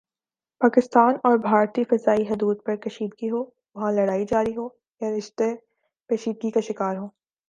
[0.61, 4.69] پاکستان اور بھارتی فضائی حدود پر کشیدگی ہو وہاں لڑائی جاری ہوں
[5.01, 5.43] یا رشتہ
[6.09, 7.09] پیچیدگی کا شکار ہوں